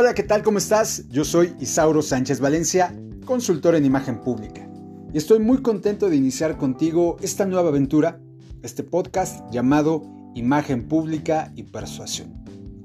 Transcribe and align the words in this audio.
Hola, 0.00 0.14
¿qué 0.14 0.22
tal? 0.22 0.42
¿Cómo 0.42 0.56
estás? 0.56 1.06
Yo 1.10 1.26
soy 1.26 1.54
Isauro 1.60 2.00
Sánchez 2.00 2.40
Valencia, 2.40 2.98
consultor 3.26 3.74
en 3.74 3.84
imagen 3.84 4.22
pública. 4.22 4.66
Y 5.12 5.18
estoy 5.18 5.40
muy 5.40 5.60
contento 5.60 6.08
de 6.08 6.16
iniciar 6.16 6.56
contigo 6.56 7.18
esta 7.20 7.44
nueva 7.44 7.68
aventura, 7.68 8.18
este 8.62 8.82
podcast 8.82 9.44
llamado 9.52 10.02
Imagen 10.34 10.88
Pública 10.88 11.52
y 11.54 11.64
Persuasión. 11.64 12.32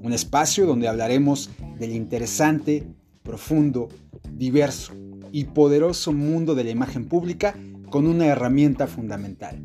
Un 0.02 0.12
espacio 0.12 0.66
donde 0.66 0.88
hablaremos 0.88 1.48
del 1.78 1.92
interesante, 1.92 2.86
profundo, 3.22 3.88
diverso 4.30 4.92
y 5.32 5.44
poderoso 5.44 6.12
mundo 6.12 6.54
de 6.54 6.64
la 6.64 6.70
imagen 6.70 7.08
pública 7.08 7.54
con 7.88 8.06
una 8.06 8.26
herramienta 8.26 8.86
fundamental, 8.86 9.62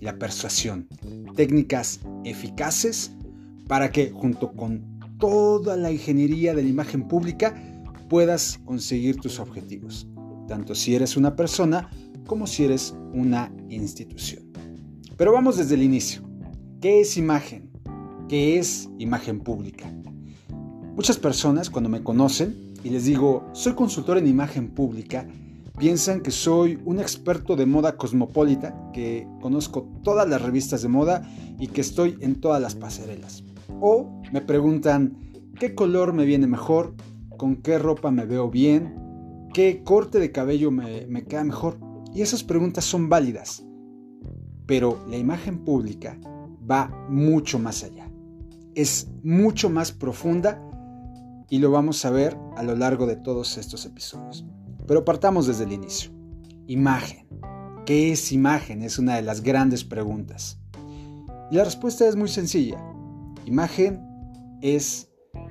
la 0.00 0.16
persuasión. 0.18 0.88
Técnicas 1.36 2.00
eficaces 2.24 3.12
para 3.68 3.92
que 3.92 4.10
junto 4.10 4.52
con 4.52 4.93
toda 5.24 5.74
la 5.78 5.90
ingeniería 5.90 6.52
de 6.52 6.62
la 6.62 6.68
imagen 6.68 7.08
pública 7.08 7.54
puedas 8.10 8.60
conseguir 8.66 9.16
tus 9.16 9.40
objetivos, 9.40 10.06
tanto 10.48 10.74
si 10.74 10.94
eres 10.94 11.16
una 11.16 11.34
persona 11.34 11.88
como 12.26 12.46
si 12.46 12.66
eres 12.66 12.94
una 13.14 13.50
institución. 13.70 14.42
Pero 15.16 15.32
vamos 15.32 15.56
desde 15.56 15.76
el 15.76 15.82
inicio. 15.82 16.20
¿Qué 16.82 17.00
es 17.00 17.16
imagen? 17.16 17.70
¿Qué 18.28 18.58
es 18.58 18.90
imagen 18.98 19.40
pública? 19.40 19.90
Muchas 20.94 21.16
personas 21.16 21.70
cuando 21.70 21.88
me 21.88 22.02
conocen 22.02 22.74
y 22.84 22.90
les 22.90 23.06
digo, 23.06 23.48
soy 23.54 23.72
consultor 23.72 24.18
en 24.18 24.26
imagen 24.26 24.74
pública, 24.74 25.26
piensan 25.78 26.20
que 26.20 26.32
soy 26.32 26.78
un 26.84 27.00
experto 27.00 27.56
de 27.56 27.64
moda 27.64 27.96
cosmopolita, 27.96 28.90
que 28.92 29.26
conozco 29.40 29.88
todas 30.02 30.28
las 30.28 30.42
revistas 30.42 30.82
de 30.82 30.88
moda 30.88 31.26
y 31.58 31.68
que 31.68 31.80
estoy 31.80 32.18
en 32.20 32.42
todas 32.42 32.60
las 32.60 32.74
pasarelas. 32.74 33.42
O 33.80 34.22
me 34.32 34.40
preguntan 34.40 35.18
qué 35.58 35.74
color 35.74 36.12
me 36.12 36.24
viene 36.24 36.46
mejor, 36.46 36.94
con 37.36 37.56
qué 37.56 37.78
ropa 37.78 38.10
me 38.10 38.26
veo 38.26 38.50
bien, 38.50 39.48
qué 39.52 39.82
corte 39.84 40.18
de 40.18 40.32
cabello 40.32 40.70
me, 40.70 41.06
me 41.06 41.24
queda 41.24 41.44
mejor. 41.44 41.78
Y 42.14 42.22
esas 42.22 42.44
preguntas 42.44 42.84
son 42.84 43.08
válidas. 43.08 43.64
Pero 44.66 45.04
la 45.08 45.16
imagen 45.16 45.64
pública 45.64 46.18
va 46.70 46.88
mucho 47.08 47.58
más 47.58 47.84
allá. 47.84 48.10
Es 48.74 49.08
mucho 49.22 49.70
más 49.70 49.92
profunda 49.92 50.60
y 51.50 51.58
lo 51.58 51.70
vamos 51.70 52.04
a 52.04 52.10
ver 52.10 52.36
a 52.56 52.62
lo 52.62 52.74
largo 52.74 53.06
de 53.06 53.16
todos 53.16 53.58
estos 53.58 53.84
episodios. 53.86 54.44
Pero 54.86 55.04
partamos 55.04 55.46
desde 55.46 55.64
el 55.64 55.72
inicio. 55.72 56.10
Imagen. 56.66 57.26
¿Qué 57.86 58.12
es 58.12 58.32
imagen? 58.32 58.82
Es 58.82 58.98
una 58.98 59.16
de 59.16 59.22
las 59.22 59.42
grandes 59.42 59.84
preguntas. 59.84 60.58
Y 61.50 61.56
la 61.56 61.64
respuesta 61.64 62.08
es 62.08 62.16
muy 62.16 62.28
sencilla. 62.28 62.82
Imagen 63.46 64.00
es 64.62 65.10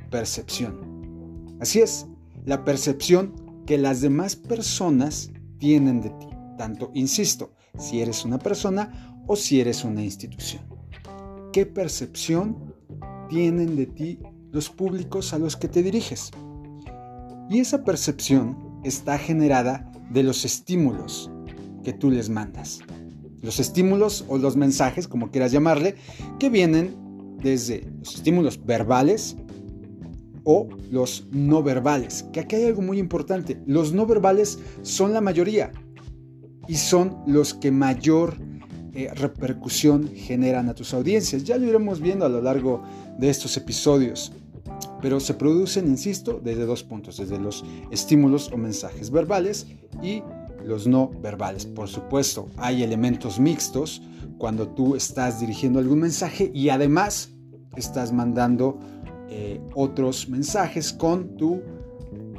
percepción. 0.10 1.56
Así 1.60 1.80
es, 1.80 2.08
la 2.46 2.66
percepción 2.66 3.64
que 3.66 3.78
las 3.78 4.02
demás 4.02 4.36
personas 4.36 5.32
tienen 5.60 6.02
de 6.02 6.10
ti. 6.10 6.28
Tanto, 6.58 6.92
insisto, 6.94 7.54
si 7.78 8.02
eres 8.02 8.26
una 8.26 8.40
persona 8.40 9.24
o 9.28 9.36
si 9.36 9.62
eres 9.62 9.84
una 9.84 10.04
institución. 10.04 10.64
¿Qué 11.52 11.66
percepción 11.66 12.74
tienen 13.30 13.76
de 13.76 13.86
ti 13.86 14.20
los 14.52 14.70
públicos 14.70 15.34
a 15.34 15.40
los 15.40 15.56
que 15.56 15.68
te 15.68 15.84
diriges? 15.84 16.32
Y 17.50 17.60
esa 17.60 17.84
percepción 17.84 18.80
está 18.84 19.18
generada 19.18 19.92
de 20.12 20.24
los 20.24 20.46
estímulos 20.46 21.32
que 21.84 21.94
tú 21.94 22.12
les 22.12 22.30
mandas. 22.30 22.80
Los 23.42 23.60
estímulos 23.60 24.26
o 24.28 24.38
los 24.38 24.56
mensajes, 24.56 25.08
como 25.08 25.30
quieras 25.30 25.52
llamarle, 25.52 25.96
que 26.40 26.50
vienen 26.50 26.96
desde 27.44 27.86
los 28.00 28.16
estímulos 28.16 28.66
verbales 28.66 29.36
o 30.44 30.68
los 30.90 31.28
no 31.32 31.62
verbales. 31.62 32.26
Que 32.34 32.42
aquí 32.42 32.56
hay 32.56 32.66
algo 32.66 32.82
muy 32.82 33.00
importante. 33.00 33.62
Los 33.66 33.94
no 33.94 34.06
verbales 34.06 34.60
son 34.82 35.14
la 35.14 35.22
mayoría 35.22 35.72
y 36.68 36.76
son 36.76 37.22
los 37.28 37.54
que 37.54 37.72
mayor 37.72 38.38
eh, 38.94 39.10
repercusión 39.14 40.10
generan 40.14 40.70
a 40.70 40.74
tus 40.74 40.94
audiencias. 40.94 41.44
Ya 41.44 41.58
lo 41.58 41.68
iremos 41.68 42.00
viendo 42.00 42.26
a 42.26 42.30
lo 42.30 42.42
largo 42.42 42.84
de 43.18 43.30
estos 43.30 43.58
episodios. 43.58 44.32
Pero 45.02 45.20
se 45.20 45.34
producen, 45.34 45.88
insisto, 45.88 46.40
desde 46.42 46.66
dos 46.66 46.84
puntos, 46.84 47.18
desde 47.18 47.38
los 47.38 47.66
estímulos 47.92 48.50
o 48.54 48.58
mensajes 48.58 49.12
verbales 49.12 49.68
y 50.02 50.24
los 50.64 50.88
no 50.88 51.12
verbales. 51.22 51.66
Por 51.66 51.90
supuesto, 51.90 52.48
hay 52.56 52.84
elementos 52.84 53.40
mixtos 53.40 54.02
cuando 54.38 54.70
tú 54.70 54.96
estás 54.96 55.42
dirigiendo 55.42 55.80
algún 55.80 56.00
mensaje 56.00 56.52
y 56.54 56.70
además 56.70 57.33
estás 57.76 58.12
mandando 58.12 58.80
eh, 59.30 59.60
otros 59.74 60.30
mensajes 60.30 60.94
con 60.94 61.38
tu 61.38 61.62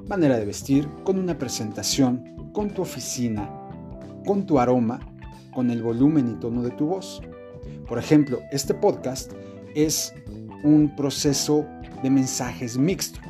manera 0.08 0.38
de 0.38 0.44
vestir, 0.44 0.88
con 1.02 1.18
una 1.18 1.38
presentación, 1.38 2.50
con 2.52 2.70
tu 2.70 2.82
oficina, 2.82 3.50
con 4.26 4.46
tu 4.46 4.58
aroma, 4.58 5.00
con 5.52 5.70
el 5.70 5.82
volumen 5.82 6.28
y 6.28 6.40
tono 6.40 6.62
de 6.62 6.70
tu 6.70 6.86
voz. 6.86 7.22
Por 7.88 7.98
ejemplo, 7.98 8.40
este 8.52 8.74
podcast 8.74 9.32
es 9.74 10.14
un 10.62 10.94
proceso 10.94 11.66
de 12.02 12.10
mensajes 12.10 12.76
mixto, 12.76 13.20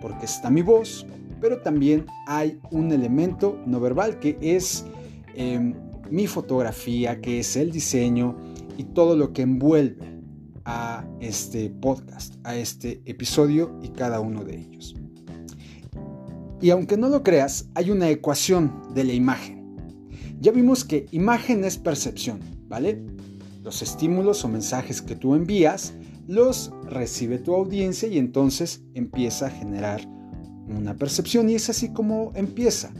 porque 0.00 0.24
está 0.24 0.50
mi 0.50 0.62
voz, 0.62 1.06
pero 1.40 1.60
también 1.60 2.06
hay 2.26 2.58
un 2.70 2.90
elemento 2.90 3.60
no 3.66 3.80
verbal 3.80 4.18
que 4.18 4.38
es 4.40 4.84
em, 5.34 5.74
mi 6.10 6.26
fotografía, 6.26 7.20
que 7.20 7.40
es 7.40 7.56
el 7.56 7.70
diseño 7.70 8.36
y 8.76 8.84
todo 8.84 9.16
lo 9.16 9.32
que 9.32 9.42
envuelve 9.42 10.13
a 10.64 11.06
este 11.20 11.70
podcast, 11.70 12.34
a 12.44 12.56
este 12.56 13.02
episodio 13.04 13.78
y 13.82 13.88
cada 13.88 14.20
uno 14.20 14.44
de 14.44 14.58
ellos. 14.58 14.94
Y 16.60 16.70
aunque 16.70 16.96
no 16.96 17.08
lo 17.08 17.22
creas, 17.22 17.68
hay 17.74 17.90
una 17.90 18.08
ecuación 18.08 18.94
de 18.94 19.04
la 19.04 19.12
imagen. 19.12 19.76
Ya 20.40 20.52
vimos 20.52 20.84
que 20.84 21.06
imagen 21.10 21.64
es 21.64 21.78
percepción, 21.78 22.40
¿vale? 22.68 23.04
Los 23.62 23.82
estímulos 23.82 24.44
o 24.44 24.48
mensajes 24.48 25.02
que 25.02 25.16
tú 25.16 25.34
envías 25.34 25.94
los 26.26 26.72
recibe 26.84 27.38
tu 27.38 27.54
audiencia 27.54 28.08
y 28.08 28.18
entonces 28.18 28.82
empieza 28.94 29.46
a 29.46 29.50
generar 29.50 30.08
una 30.68 30.94
percepción 30.94 31.50
y 31.50 31.54
es 31.54 31.68
así 31.68 31.92
como 31.92 32.32
empieza. 32.34 32.92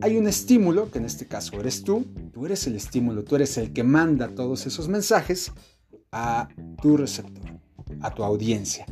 Hay 0.00 0.16
un 0.16 0.26
estímulo, 0.26 0.90
que 0.90 0.98
en 0.98 1.04
este 1.04 1.26
caso 1.26 1.60
eres 1.60 1.82
tú, 1.82 2.06
tú 2.32 2.46
eres 2.46 2.66
el 2.66 2.76
estímulo, 2.76 3.22
tú 3.22 3.36
eres 3.36 3.58
el 3.58 3.72
que 3.74 3.82
manda 3.82 4.34
todos 4.34 4.66
esos 4.66 4.88
mensajes 4.88 5.52
a 6.12 6.48
tu 6.82 6.96
receptor, 6.96 7.60
a 8.00 8.12
tu 8.12 8.24
audiencia. 8.24 8.84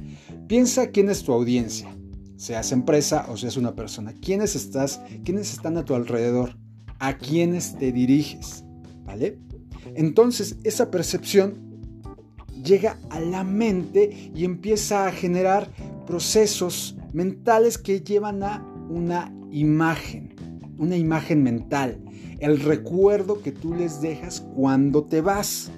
Piensa 0.47 0.91
quién 0.91 1.11
es 1.11 1.25
tu 1.25 1.33
audiencia, 1.33 1.89
seas 2.37 2.71
empresa 2.73 3.27
o 3.29 3.37
seas 3.37 3.56
una 3.56 3.75
persona. 3.75 4.15
¿Quiénes 4.21 4.55
estás? 4.55 5.01
¿Quiénes 5.25 5.53
están 5.53 5.77
a 5.77 5.84
tu 5.84 5.95
alrededor? 5.95 6.57
¿A 7.01 7.17
quiénes 7.17 7.77
te 7.77 7.93
diriges? 7.93 8.65
¿Vale? 9.05 9.39
Entonces, 9.95 10.57
esa 10.65 10.91
percepción 10.91 11.69
llega 12.62 12.99
a 13.11 13.21
la 13.21 13.43
mente 13.45 14.31
y 14.34 14.45
empieza 14.45 15.07
a 15.07 15.12
generar 15.12 15.71
procesos 16.07 16.97
mentales 17.12 17.78
que 17.78 18.01
llevan 18.01 18.43
a 18.43 18.65
una 18.89 19.33
imagen, 19.51 20.34
una 20.78 20.97
imagen 20.97 21.43
mental, 21.43 22.01
el 22.39 22.61
recuerdo 22.61 23.43
que 23.43 23.51
tú 23.51 23.75
les 23.75 24.01
dejas 24.01 24.41
cuando 24.55 25.05
te 25.05 25.21
vas. 25.21 25.73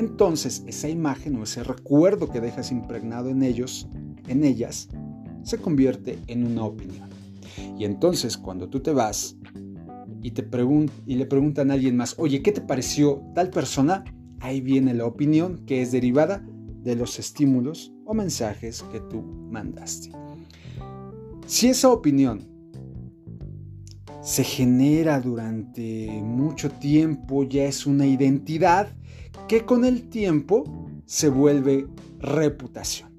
Entonces, 0.00 0.64
esa 0.66 0.88
imagen 0.88 1.36
o 1.36 1.42
ese 1.42 1.62
recuerdo 1.62 2.30
que 2.30 2.40
dejas 2.40 2.72
impregnado 2.72 3.28
en 3.28 3.42
ellos, 3.42 3.86
en 4.28 4.44
ellas, 4.44 4.88
se 5.42 5.58
convierte 5.58 6.18
en 6.26 6.46
una 6.46 6.64
opinión. 6.64 7.10
Y 7.78 7.84
entonces, 7.84 8.38
cuando 8.38 8.70
tú 8.70 8.80
te 8.80 8.94
vas 8.94 9.36
y, 10.22 10.30
te 10.30 10.48
y 11.06 11.14
le 11.16 11.26
preguntan 11.26 11.70
a 11.70 11.74
alguien 11.74 11.98
más, 11.98 12.14
oye, 12.16 12.40
¿qué 12.40 12.50
te 12.50 12.62
pareció 12.62 13.22
tal 13.34 13.50
persona? 13.50 14.02
Ahí 14.40 14.62
viene 14.62 14.94
la 14.94 15.04
opinión 15.04 15.66
que 15.66 15.82
es 15.82 15.92
derivada 15.92 16.42
de 16.82 16.96
los 16.96 17.18
estímulos 17.18 17.92
o 18.06 18.14
mensajes 18.14 18.82
que 18.90 19.00
tú 19.00 19.20
mandaste. 19.20 20.12
Si 21.44 21.68
esa 21.68 21.90
opinión 21.90 22.48
se 24.22 24.44
genera 24.44 25.20
durante 25.20 26.20
mucho 26.22 26.70
tiempo, 26.70 27.44
ya 27.44 27.64
es 27.64 27.86
una 27.86 28.06
identidad 28.06 28.88
que 29.48 29.64
con 29.64 29.84
el 29.84 30.08
tiempo 30.08 30.64
se 31.06 31.28
vuelve 31.28 31.86
reputación. 32.18 33.10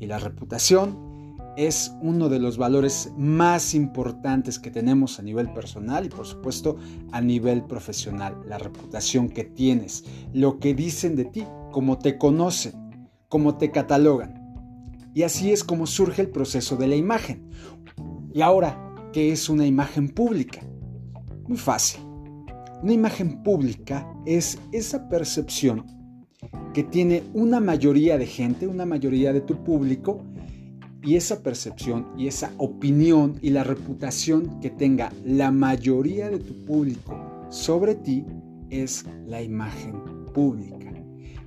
Y 0.00 0.06
la 0.06 0.18
reputación 0.18 1.36
es 1.56 1.92
uno 2.00 2.28
de 2.28 2.38
los 2.38 2.56
valores 2.56 3.12
más 3.16 3.74
importantes 3.74 4.58
que 4.58 4.70
tenemos 4.70 5.18
a 5.18 5.22
nivel 5.22 5.52
personal 5.52 6.06
y 6.06 6.08
por 6.08 6.26
supuesto 6.26 6.76
a 7.12 7.20
nivel 7.20 7.64
profesional. 7.64 8.36
La 8.46 8.58
reputación 8.58 9.28
que 9.28 9.44
tienes, 9.44 10.04
lo 10.32 10.58
que 10.58 10.74
dicen 10.74 11.14
de 11.14 11.26
ti, 11.26 11.44
cómo 11.70 11.98
te 11.98 12.18
conocen, 12.18 13.08
cómo 13.28 13.56
te 13.58 13.70
catalogan. 13.70 14.40
Y 15.14 15.24
así 15.24 15.52
es 15.52 15.62
como 15.62 15.86
surge 15.86 16.22
el 16.22 16.30
proceso 16.30 16.76
de 16.76 16.86
la 16.86 16.96
imagen. 16.96 17.50
Y 18.32 18.40
ahora, 18.40 18.91
¿qué 19.12 19.30
es 19.30 19.48
una 19.48 19.66
imagen 19.66 20.08
pública? 20.08 20.60
Muy 21.46 21.58
fácil. 21.58 22.00
Una 22.82 22.92
imagen 22.92 23.42
pública 23.42 24.08
es 24.26 24.58
esa 24.72 25.08
percepción 25.08 25.84
que 26.74 26.82
tiene 26.82 27.22
una 27.34 27.60
mayoría 27.60 28.18
de 28.18 28.26
gente, 28.26 28.66
una 28.66 28.86
mayoría 28.86 29.32
de 29.32 29.42
tu 29.42 29.62
público, 29.62 30.24
y 31.04 31.16
esa 31.16 31.42
percepción 31.42 32.08
y 32.16 32.28
esa 32.28 32.52
opinión 32.58 33.36
y 33.42 33.50
la 33.50 33.64
reputación 33.64 34.60
que 34.60 34.70
tenga 34.70 35.12
la 35.24 35.50
mayoría 35.50 36.30
de 36.30 36.38
tu 36.38 36.64
público 36.64 37.46
sobre 37.50 37.96
ti 37.96 38.24
es 38.70 39.04
la 39.26 39.42
imagen 39.42 40.00
pública. 40.32 40.92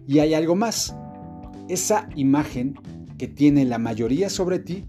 Y 0.07 0.19
hay 0.19 0.33
algo 0.33 0.55
más. 0.55 0.95
Esa 1.69 2.09
imagen 2.15 2.75
que 3.17 3.27
tiene 3.27 3.65
la 3.65 3.79
mayoría 3.79 4.29
sobre 4.29 4.59
ti 4.59 4.83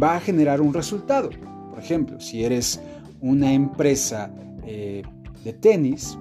va 0.00 0.16
a 0.16 0.20
generar 0.20 0.60
un 0.60 0.72
resultado. 0.72 1.30
Por 1.74 1.82
ejemplo, 1.82 2.20
si 2.20 2.44
eres 2.44 2.80
una 3.20 3.52
empresa 3.52 4.30
eh, 4.64 5.02
de 5.42 5.52
tenis, 5.54 6.16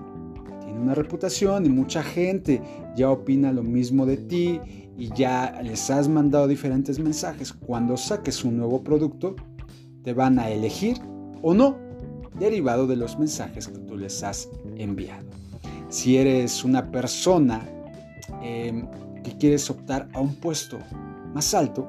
tiene 0.62 0.80
una 0.80 0.96
reputación 0.96 1.68
y 1.68 1.70
mucha 1.70 2.02
gente 2.02 2.60
ya 2.96 3.12
opina 3.12 3.52
lo 3.52 3.62
mismo 3.62 4.08
de 4.08 4.18
ti 4.18 4.60
y 4.98 5.14
ya 5.14 5.62
les 5.62 5.92
has 5.92 6.10
mandado 6.10 6.48
diferentes 6.48 6.98
mensajes, 6.98 7.54
cuando 7.54 7.98
saques 7.98 8.44
un 8.44 8.58
nuevo 8.58 8.84
producto, 8.84 9.36
te 10.02 10.14
van 10.14 10.40
a 10.40 10.50
elegir 10.50 10.98
o 11.44 11.54
no, 11.54 11.78
derivado 12.40 12.88
de 12.88 12.96
los 12.96 13.20
mensajes 13.20 13.68
que 13.68 13.78
tú 13.78 13.96
les 13.96 14.24
has 14.24 14.50
enviado. 14.76 15.28
Si 15.90 16.18
eres 16.18 16.64
una 16.64 16.90
persona 16.90 17.62
em, 18.42 18.88
que 19.24 19.38
quieres 19.38 19.70
optar 19.70 20.10
a 20.14 20.20
un 20.20 20.34
puesto 20.34 20.80
más 21.32 21.54
alto, 21.54 21.88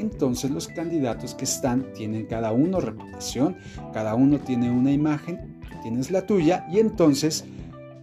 entonces 0.00 0.50
los 0.50 0.68
candidatos 0.68 1.34
que 1.34 1.44
están 1.44 1.92
tienen 1.92 2.26
cada 2.26 2.52
uno 2.52 2.80
reputación, 2.80 3.56
cada 3.92 4.14
uno 4.14 4.38
tiene 4.38 4.70
una 4.70 4.92
imagen, 4.92 5.60
tienes 5.82 6.10
la 6.10 6.26
tuya 6.26 6.66
y 6.70 6.78
entonces 6.78 7.44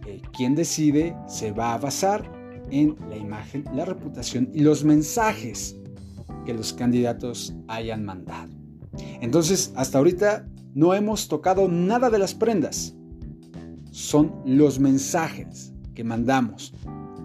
eh, 0.06 0.20
quien 0.36 0.54
decide 0.54 1.16
se 1.26 1.52
va 1.52 1.74
a 1.74 1.78
basar 1.78 2.30
en 2.70 2.96
la 3.08 3.16
imagen, 3.16 3.64
la 3.74 3.84
reputación 3.84 4.50
y 4.52 4.60
los 4.60 4.84
mensajes 4.84 5.76
que 6.44 6.54
los 6.54 6.72
candidatos 6.72 7.54
hayan 7.68 8.04
mandado. 8.04 8.52
Entonces, 9.20 9.72
hasta 9.76 9.98
ahorita 9.98 10.48
no 10.74 10.94
hemos 10.94 11.28
tocado 11.28 11.68
nada 11.68 12.10
de 12.10 12.18
las 12.18 12.34
prendas. 12.34 12.94
Son 13.90 14.42
los 14.44 14.78
mensajes 14.78 15.72
que 15.94 16.04
mandamos, 16.04 16.74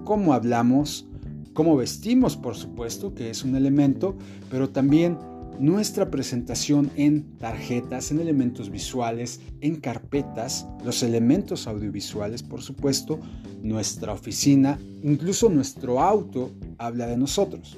cómo 0.03 0.33
hablamos, 0.33 1.07
cómo 1.53 1.75
vestimos, 1.75 2.35
por 2.35 2.55
supuesto, 2.55 3.13
que 3.13 3.29
es 3.29 3.44
un 3.44 3.55
elemento, 3.55 4.15
pero 4.50 4.69
también 4.69 5.17
nuestra 5.59 6.09
presentación 6.09 6.91
en 6.95 7.38
tarjetas, 7.38 8.11
en 8.11 8.19
elementos 8.19 8.69
visuales, 8.69 9.39
en 9.61 9.75
carpetas, 9.75 10.67
los 10.83 11.03
elementos 11.03 11.67
audiovisuales, 11.67 12.44
por 12.44 12.61
supuesto, 12.61 13.19
nuestra 13.61 14.13
oficina, 14.13 14.79
incluso 15.03 15.50
nuestro 15.50 16.01
auto 16.01 16.51
habla 16.77 17.07
de 17.07 17.17
nosotros. 17.17 17.77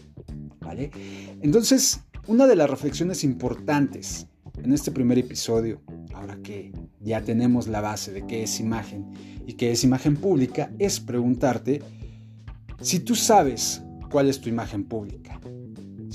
¿Vale? 0.61 0.89
Entonces, 1.41 1.99
una 2.27 2.47
de 2.47 2.55
las 2.55 2.69
reflexiones 2.69 3.23
importantes 3.23 4.27
en 4.63 4.73
este 4.73 4.91
primer 4.91 5.19
episodio, 5.19 5.81
ahora 6.13 6.37
que 6.41 6.71
ya 7.01 7.21
tenemos 7.21 7.67
la 7.67 7.81
base 7.81 8.11
de 8.11 8.25
qué 8.25 8.43
es 8.43 8.59
imagen 8.59 9.05
y 9.45 9.53
qué 9.53 9.71
es 9.71 9.83
imagen 9.83 10.15
pública, 10.15 10.71
es 10.79 10.99
preguntarte 10.99 11.83
si 12.81 12.99
tú 12.99 13.15
sabes 13.15 13.81
cuál 14.09 14.29
es 14.29 14.39
tu 14.39 14.49
imagen 14.49 14.83
pública 14.83 15.39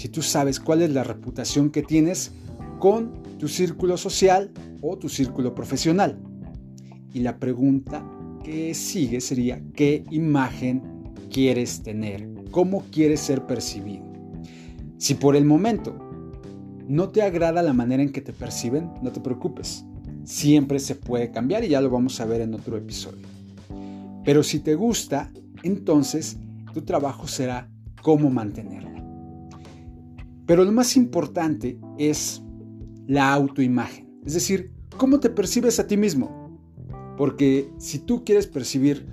si 0.00 0.08
tú 0.08 0.22
sabes 0.22 0.58
cuál 0.58 0.80
es 0.80 0.90
la 0.90 1.04
reputación 1.04 1.68
que 1.68 1.82
tienes 1.82 2.32
con 2.78 3.22
tu 3.38 3.48
círculo 3.48 3.98
social 3.98 4.50
o 4.80 4.96
tu 4.96 5.10
círculo 5.10 5.54
profesional. 5.54 6.18
Y 7.12 7.20
la 7.20 7.38
pregunta 7.38 8.02
que 8.42 8.72
sigue 8.72 9.20
sería, 9.20 9.62
¿qué 9.74 10.06
imagen 10.10 10.82
quieres 11.30 11.82
tener? 11.82 12.26
¿Cómo 12.50 12.84
quieres 12.90 13.20
ser 13.20 13.44
percibido? 13.44 14.06
Si 14.96 15.16
por 15.16 15.36
el 15.36 15.44
momento 15.44 15.94
no 16.88 17.10
te 17.10 17.20
agrada 17.20 17.62
la 17.62 17.74
manera 17.74 18.02
en 18.02 18.10
que 18.10 18.22
te 18.22 18.32
perciben, 18.32 18.90
no 19.02 19.12
te 19.12 19.20
preocupes. 19.20 19.84
Siempre 20.24 20.78
se 20.78 20.94
puede 20.94 21.30
cambiar 21.30 21.62
y 21.62 21.68
ya 21.68 21.82
lo 21.82 21.90
vamos 21.90 22.18
a 22.22 22.24
ver 22.24 22.40
en 22.40 22.54
otro 22.54 22.78
episodio. 22.78 23.26
Pero 24.24 24.42
si 24.42 24.60
te 24.60 24.76
gusta, 24.76 25.30
entonces 25.62 26.38
tu 26.72 26.82
trabajo 26.82 27.26
será 27.26 27.70
cómo 28.02 28.30
mantenerla. 28.30 29.04
Pero 30.46 30.64
lo 30.64 30.72
más 30.72 30.96
importante 30.96 31.78
es 31.98 32.42
la 33.06 33.32
autoimagen, 33.32 34.20
es 34.24 34.34
decir, 34.34 34.72
cómo 34.96 35.20
te 35.20 35.30
percibes 35.30 35.78
a 35.78 35.86
ti 35.86 35.96
mismo. 35.96 36.58
Porque 37.16 37.70
si 37.78 37.98
tú 37.98 38.24
quieres 38.24 38.46
percibir, 38.46 39.06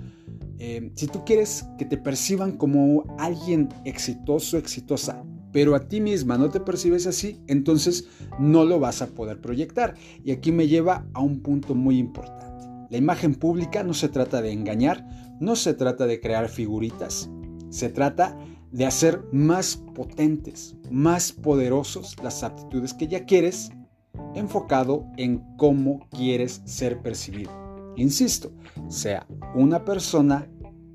eh, 0.58 0.90
si 0.94 1.06
tú 1.06 1.24
quieres 1.24 1.66
que 1.78 1.84
te 1.84 1.96
perciban 1.96 2.56
como 2.56 3.04
alguien 3.18 3.68
exitoso, 3.84 4.56
exitosa, 4.56 5.24
pero 5.52 5.74
a 5.74 5.88
ti 5.88 6.00
misma 6.00 6.36
no 6.38 6.50
te 6.50 6.60
percibes 6.60 7.06
así, 7.06 7.40
entonces 7.46 8.06
no 8.38 8.64
lo 8.64 8.80
vas 8.80 9.02
a 9.02 9.08
poder 9.08 9.40
proyectar. 9.40 9.94
Y 10.24 10.32
aquí 10.32 10.52
me 10.52 10.68
lleva 10.68 11.06
a 11.14 11.20
un 11.20 11.40
punto 11.40 11.74
muy 11.74 11.98
importante. 11.98 12.66
La 12.90 12.98
imagen 12.98 13.34
pública 13.34 13.82
no 13.82 13.94
se 13.94 14.08
trata 14.08 14.40
de 14.40 14.52
engañar, 14.52 15.06
no 15.40 15.56
se 15.56 15.74
trata 15.74 16.06
de 16.06 16.20
crear 16.20 16.48
figuritas, 16.48 17.30
se 17.70 17.88
trata 17.88 18.36
de 18.72 18.86
hacer 18.86 19.24
más 19.32 19.76
potentes, 19.94 20.76
más 20.90 21.32
poderosos 21.32 22.16
las 22.22 22.42
aptitudes 22.42 22.94
que 22.94 23.08
ya 23.08 23.24
quieres, 23.24 23.70
enfocado 24.34 25.06
en 25.16 25.42
cómo 25.56 26.06
quieres 26.10 26.62
ser 26.64 27.00
percibido. 27.00 27.50
Insisto, 27.96 28.52
sea 28.88 29.26
una 29.54 29.84
persona 29.84 30.48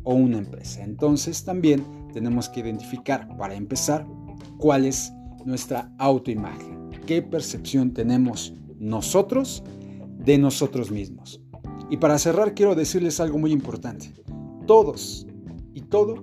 o 0.04 0.14
una 0.14 0.38
empresa. 0.38 0.84
Entonces 0.84 1.44
también 1.44 1.84
tenemos 2.14 2.50
que 2.50 2.60
identificar, 2.60 3.28
para 3.38 3.56
empezar, 3.56 4.06
cuál 4.58 4.86
es 4.86 5.12
nuestra 5.46 5.92
autoimagen, 5.98 6.90
qué 7.06 7.22
percepción 7.22 7.94
tenemos 7.94 8.54
nosotros 8.80 9.64
de 10.20 10.38
nosotros 10.38 10.92
mismos. 10.92 11.42
Y 11.90 11.98
para 11.98 12.18
cerrar 12.18 12.54
quiero 12.54 12.76
decirles 12.76 13.20
algo 13.20 13.38
muy 13.38 13.52
importante. 13.52 14.14
Todos 14.66 15.28
y 15.74 15.82
todo 15.82 16.22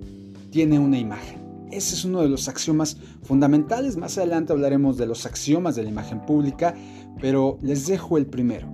tiene 0.51 0.77
una 0.77 0.99
imagen. 0.99 1.41
Ese 1.71 1.95
es 1.95 2.05
uno 2.05 2.21
de 2.21 2.29
los 2.29 2.47
axiomas 2.49 2.97
fundamentales. 3.23 3.95
Más 3.95 4.17
adelante 4.17 4.51
hablaremos 4.51 4.97
de 4.97 5.07
los 5.07 5.25
axiomas 5.25 5.75
de 5.75 5.83
la 5.83 5.89
imagen 5.89 6.21
pública, 6.25 6.75
pero 7.19 7.57
les 7.61 7.87
dejo 7.87 8.17
el 8.17 8.27
primero. 8.27 8.67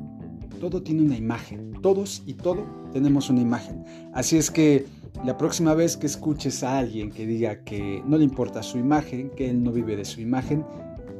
Todo 0.59 0.81
tiene 0.81 1.03
una 1.03 1.15
imagen. 1.15 1.73
Todos 1.81 2.23
y 2.25 2.33
todo 2.33 2.65
tenemos 2.91 3.29
una 3.29 3.41
imagen. 3.41 3.85
Así 4.13 4.37
es 4.37 4.49
que 4.49 4.85
la 5.23 5.37
próxima 5.37 5.75
vez 5.75 5.95
que 5.95 6.07
escuches 6.07 6.63
a 6.63 6.79
alguien 6.79 7.11
que 7.11 7.27
diga 7.27 7.63
que 7.63 8.01
no 8.05 8.17
le 8.17 8.23
importa 8.23 8.63
su 8.63 8.79
imagen, 8.79 9.29
que 9.29 9.49
él 9.49 9.63
no 9.63 9.71
vive 9.71 9.95
de 9.95 10.05
su 10.05 10.19
imagen, 10.19 10.65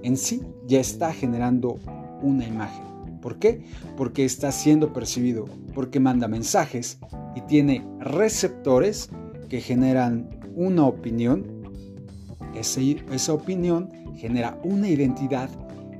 en 0.01 0.17
sí 0.17 0.41
ya 0.65 0.79
está 0.79 1.13
generando 1.13 1.79
una 2.23 2.47
imagen. 2.47 2.85
¿Por 3.21 3.37
qué? 3.37 3.65
Porque 3.95 4.25
está 4.25 4.51
siendo 4.51 4.93
percibido, 4.93 5.45
porque 5.75 5.99
manda 5.99 6.27
mensajes 6.27 6.99
y 7.35 7.41
tiene 7.41 7.85
receptores 7.99 9.09
que 9.49 9.61
generan 9.61 10.36
una 10.57 10.85
opinión 10.85 11.57
esa 12.59 13.33
opinión 13.33 13.89
genera 14.15 14.59
una 14.63 14.87
identidad 14.87 15.49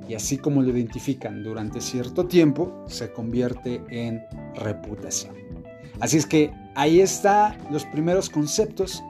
y 0.10 0.16
así 0.16 0.38
como 0.38 0.62
lo 0.62 0.70
identifican 0.70 1.44
durante 1.44 1.82
cierto 1.82 2.28
tiempo, 2.28 2.86
se 2.88 3.12
convierte 3.12 3.82
en 3.90 4.22
reputación. 4.56 5.36
Así 6.00 6.18
es 6.18 6.26
que 6.26 6.52
ahí 6.76 7.02
están 7.02 7.58
los 7.72 7.86
primeros 7.86 8.30
conceptos, 8.30 9.04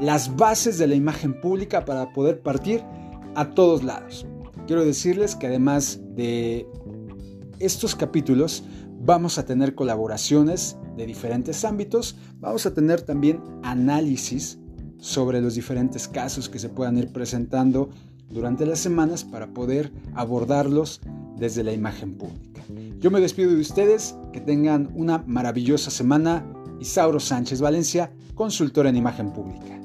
las 0.00 0.34
bases 0.36 0.78
de 0.78 0.88
la 0.88 0.94
imagen 0.94 1.40
pública 1.40 1.84
para 1.84 2.12
poder 2.12 2.40
partir 2.40 2.82
a 3.34 3.50
todos 3.50 3.84
lados. 3.84 4.26
Quiero 4.66 4.84
decirles 4.84 5.36
que 5.36 5.46
además 5.46 6.00
de 6.16 6.66
estos 7.58 7.94
capítulos, 7.94 8.64
vamos 9.00 9.38
a 9.38 9.44
tener 9.44 9.74
colaboraciones 9.74 10.76
de 10.96 11.06
diferentes 11.06 11.64
ámbitos, 11.64 12.16
vamos 12.40 12.66
a 12.66 12.74
tener 12.74 13.02
también 13.02 13.40
análisis 13.62 14.58
sobre 15.02 15.40
los 15.40 15.56
diferentes 15.56 16.06
casos 16.06 16.48
que 16.48 16.60
se 16.60 16.68
puedan 16.68 16.96
ir 16.96 17.08
presentando 17.08 17.90
durante 18.30 18.64
las 18.64 18.78
semanas 18.78 19.24
para 19.24 19.48
poder 19.48 19.92
abordarlos 20.14 21.00
desde 21.36 21.64
la 21.64 21.72
imagen 21.72 22.14
pública. 22.14 22.62
Yo 23.00 23.10
me 23.10 23.20
despido 23.20 23.50
de 23.50 23.60
ustedes, 23.60 24.14
que 24.32 24.40
tengan 24.40 24.90
una 24.94 25.18
maravillosa 25.26 25.90
semana. 25.90 26.46
Isauro 26.80 27.20
Sánchez 27.20 27.60
Valencia, 27.60 28.12
consultor 28.34 28.86
en 28.86 28.96
imagen 28.96 29.32
pública. 29.32 29.81